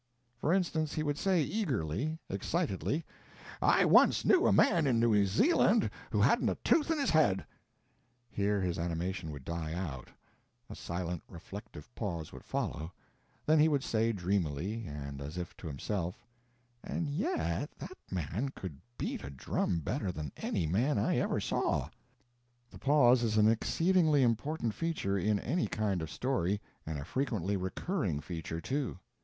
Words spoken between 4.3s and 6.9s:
a man in New Zealand who hadn't a tooth